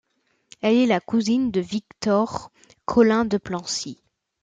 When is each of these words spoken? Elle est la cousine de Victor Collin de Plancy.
Elle 0.61 0.77
est 0.77 0.85
la 0.87 0.99
cousine 0.99 1.51
de 1.51 1.61
Victor 1.61 2.51
Collin 2.87 3.23
de 3.23 3.37
Plancy. 3.37 3.99